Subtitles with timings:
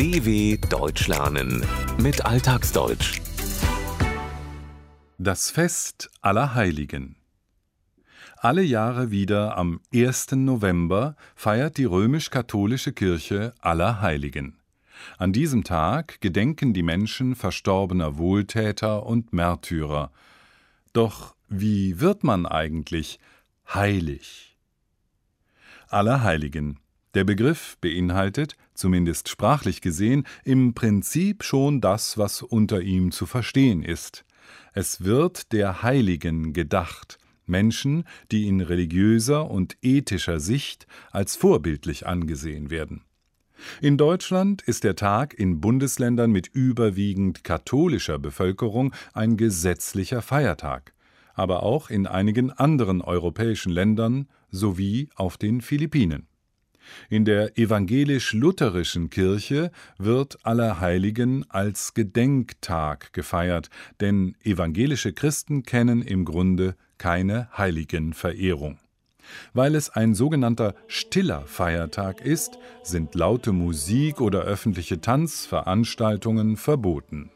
[0.00, 1.62] DW Deutsch lernen
[1.98, 3.20] mit Alltagsdeutsch.
[5.18, 7.16] Das Fest aller Heiligen.
[8.38, 10.32] Alle Jahre wieder am 1.
[10.36, 14.56] November feiert die römisch-katholische Kirche aller Heiligen.
[15.18, 20.12] An diesem Tag gedenken die Menschen verstorbener Wohltäter und Märtyrer.
[20.94, 23.18] Doch wie wird man eigentlich
[23.68, 24.56] heilig?
[25.88, 26.78] Allerheiligen.
[27.14, 33.82] Der Begriff beinhaltet, zumindest sprachlich gesehen, im Prinzip schon das, was unter ihm zu verstehen
[33.82, 34.24] ist.
[34.74, 42.70] Es wird der Heiligen gedacht, Menschen, die in religiöser und ethischer Sicht als vorbildlich angesehen
[42.70, 43.02] werden.
[43.80, 50.94] In Deutschland ist der Tag in Bundesländern mit überwiegend katholischer Bevölkerung ein gesetzlicher Feiertag,
[51.34, 56.29] aber auch in einigen anderen europäischen Ländern sowie auf den Philippinen.
[57.08, 66.76] In der evangelisch-lutherischen Kirche wird Allerheiligen als Gedenktag gefeiert, denn evangelische Christen kennen im Grunde
[66.98, 68.78] keine Heiligenverehrung.
[69.52, 77.30] Weil es ein sogenannter stiller Feiertag ist, sind laute Musik oder öffentliche Tanzveranstaltungen verboten.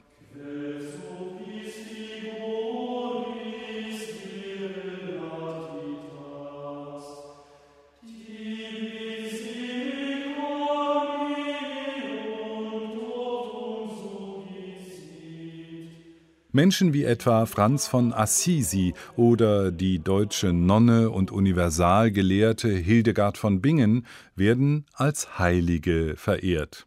[16.54, 24.06] Menschen wie etwa Franz von Assisi oder die deutsche Nonne und Universalgelehrte Hildegard von Bingen
[24.36, 26.86] werden als Heilige verehrt.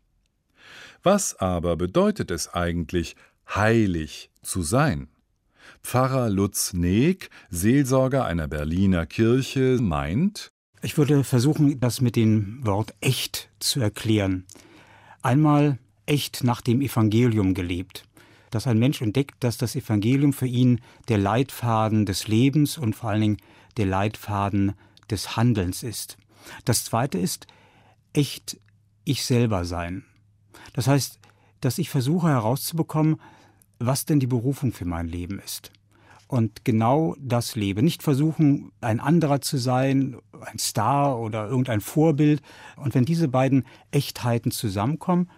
[1.03, 3.17] Was aber bedeutet es eigentlich,
[3.53, 5.09] heilig zu sein?
[5.83, 10.49] Pfarrer Lutz Neek, Seelsorger einer Berliner Kirche, meint,
[10.81, 14.45] ich würde versuchen, das mit dem Wort echt zu erklären.
[15.21, 18.05] Einmal echt nach dem Evangelium gelebt
[18.49, 23.09] dass ein Mensch entdeckt, dass das Evangelium für ihn der Leitfaden des Lebens und vor
[23.09, 23.37] allen Dingen
[23.77, 24.73] der Leitfaden
[25.09, 26.17] des Handelns ist.
[26.65, 27.47] Das Zweite ist
[28.13, 28.59] echt
[29.03, 30.03] ich selber sein.
[30.73, 31.19] Das heißt,
[31.61, 33.19] dass ich versuche herauszubekommen,
[33.79, 35.71] was denn die Berufung für mein Leben ist.
[36.27, 37.81] Und genau das lebe.
[37.81, 42.41] Nicht versuchen, ein anderer zu sein, ein Star oder irgendein Vorbild.
[42.75, 45.29] Und wenn diese beiden Echtheiten zusammenkommen,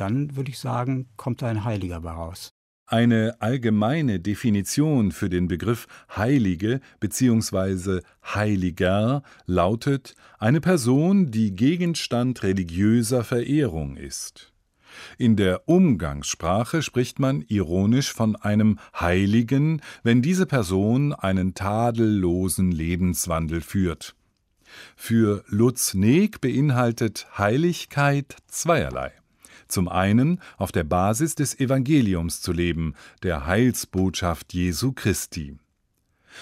[0.00, 2.52] dann würde ich sagen, kommt da ein Heiliger bei raus.
[2.88, 8.00] Eine allgemeine Definition für den Begriff Heilige bzw.
[8.22, 14.52] Heiliger lautet eine Person, die Gegenstand religiöser Verehrung ist.
[15.18, 23.62] In der Umgangssprache spricht man ironisch von einem Heiligen, wenn diese Person einen tadellosen Lebenswandel
[23.62, 24.14] führt.
[24.94, 29.12] Für Lutz Neek beinhaltet Heiligkeit zweierlei.
[29.68, 35.58] Zum einen auf der Basis des Evangeliums zu leben, der Heilsbotschaft Jesu Christi.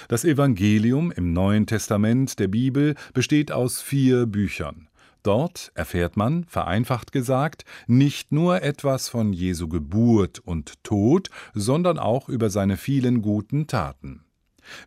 [0.09, 4.89] Das Evangelium im Neuen Testament der Bibel besteht aus vier Büchern.
[5.23, 12.29] Dort erfährt man, vereinfacht gesagt, nicht nur etwas von Jesu Geburt und Tod, sondern auch
[12.29, 14.24] über seine vielen guten Taten.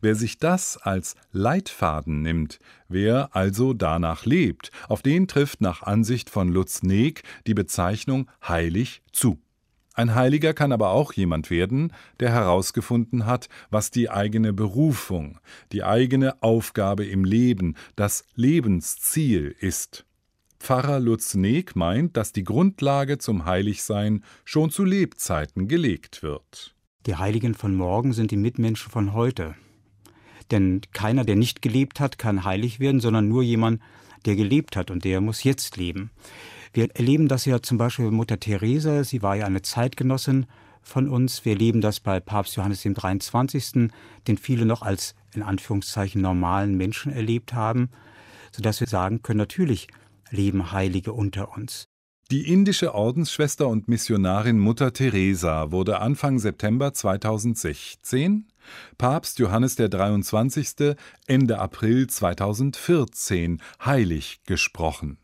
[0.01, 6.29] Wer sich das als Leitfaden nimmt, wer also danach lebt, auf den trifft nach Ansicht
[6.29, 9.39] von Lutz Neek die Bezeichnung heilig zu.
[9.97, 15.39] Ein Heiliger kann aber auch jemand werden, der herausgefunden hat, was die eigene Berufung,
[15.71, 20.05] die eigene Aufgabe im Leben, das Lebensziel ist.
[20.59, 26.75] Pfarrer Lutz Neek meint, dass die Grundlage zum Heiligsein schon zu Lebzeiten gelegt wird.
[27.07, 29.55] Die Heiligen von morgen sind die Mitmenschen von heute.
[30.52, 33.81] Denn keiner, der nicht gelebt hat, kann heilig werden, sondern nur jemand,
[34.25, 36.12] der gelebt hat und der muss jetzt leben.
[36.74, 40.46] Wir erleben das ja zum Beispiel bei Mutter Teresa, sie war ja eine Zeitgenossin
[40.81, 41.44] von uns.
[41.44, 43.90] Wir erleben das bei Papst Johannes dem 23.,
[44.28, 47.90] den viele noch als in Anführungszeichen normalen Menschen erlebt haben,
[48.52, 49.88] sodass wir sagen können, natürlich
[50.31, 51.88] leben Heilige unter uns.
[52.29, 58.50] Die indische Ordensschwester und Missionarin Mutter Teresa wurde Anfang September 2016,
[58.97, 60.97] Papst Johannes der 23.
[61.25, 65.19] Ende April 2014 heilig gesprochen.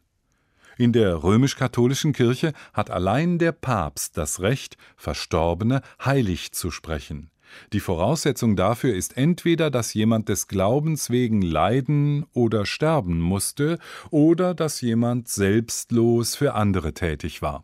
[0.77, 7.32] In der römisch-katholischen Kirche hat allein der Papst das Recht, Verstorbene heilig zu sprechen.
[7.71, 13.79] Die Voraussetzung dafür ist entweder, dass jemand des Glaubens wegen leiden oder sterben musste,
[14.09, 17.63] oder dass jemand selbstlos für andere tätig war.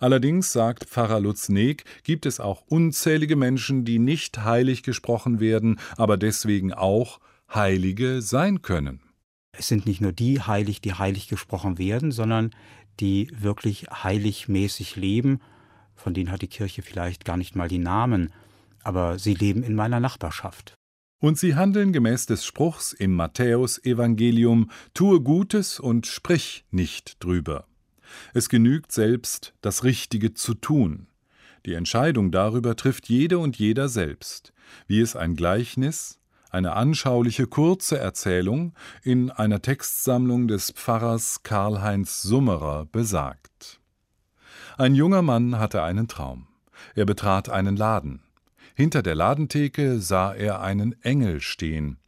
[0.00, 5.80] Allerdings, sagt Pfarrer Lutz Neek, gibt es auch unzählige Menschen, die nicht heilig gesprochen werden,
[5.96, 7.20] aber deswegen auch
[7.52, 9.00] Heilige sein können.
[9.52, 12.50] Es sind nicht nur die heilig, die heilig gesprochen werden, sondern
[13.00, 15.40] die wirklich heiligmäßig leben.
[15.94, 18.32] Von denen hat die Kirche vielleicht gar nicht mal die Namen,
[18.84, 20.74] aber sie leben in meiner Nachbarschaft.
[21.20, 27.66] Und sie handeln gemäß des Spruchs im Matthäusevangelium: Tue Gutes und sprich nicht drüber.
[28.34, 31.06] Es genügt selbst, das Richtige zu tun.
[31.66, 34.52] Die Entscheidung darüber trifft jede und jeder selbst,
[34.86, 36.20] wie es ein Gleichnis,
[36.50, 43.80] eine anschauliche kurze Erzählung in einer Textsammlung des Pfarrers Karl-Heinz Summerer besagt.
[44.76, 46.46] Ein junger Mann hatte einen Traum.
[46.94, 48.22] Er betrat einen Laden.
[48.74, 51.98] Hinter der Ladentheke sah er einen Engel stehen.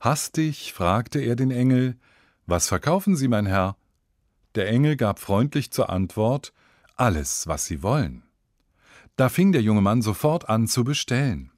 [0.00, 1.96] Hastig fragte er den Engel
[2.46, 3.76] Was verkaufen Sie, mein Herr?
[4.54, 6.52] Der Engel gab freundlich zur Antwort
[6.96, 8.22] Alles, was Sie wollen.
[9.16, 11.50] Da fing der junge Mann sofort an zu bestellen.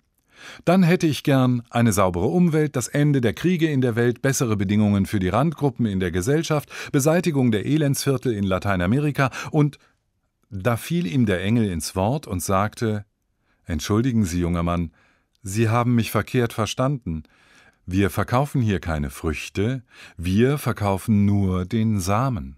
[0.64, 4.56] Dann hätte ich gern eine saubere Umwelt, das Ende der Kriege in der Welt, bessere
[4.56, 9.78] Bedingungen für die Randgruppen in der Gesellschaft, Beseitigung der Elendsviertel in Lateinamerika und
[10.48, 13.04] da fiel ihm der Engel ins Wort und sagte
[13.70, 14.90] Entschuldigen Sie, junger Mann,
[15.44, 17.22] Sie haben mich verkehrt verstanden.
[17.86, 19.84] Wir verkaufen hier keine Früchte,
[20.16, 22.56] wir verkaufen nur den Samen.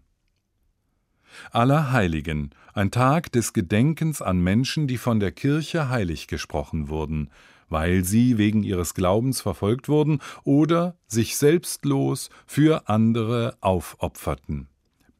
[1.51, 7.31] Allerheiligen, ein Tag des Gedenkens an Menschen, die von der Kirche heilig gesprochen wurden,
[7.69, 14.72] weil sie wegen ihres Glaubens verfolgt wurden oder sich selbstlos für andere aufopferten.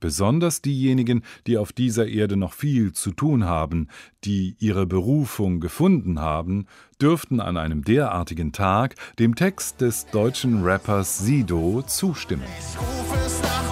[0.03, 3.87] Besonders diejenigen, die auf dieser Erde noch viel zu tun haben,
[4.25, 6.67] die ihre Berufung gefunden haben,
[7.01, 12.43] dürften an einem derartigen Tag dem Text des deutschen Rappers Sido zustimmen.
[12.59, 13.72] Ich rufe es nach